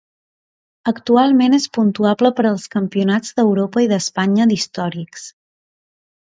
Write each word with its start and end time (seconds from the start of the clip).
Actualment 0.91 1.55
és 1.57 1.67
puntuable 1.77 2.31
per 2.39 2.45
als 2.53 2.65
Campionats 2.77 3.37
d'Europa 3.41 3.85
i 3.85 3.91
d'Espanya 3.93 4.49
d'Històrics. 4.55 5.29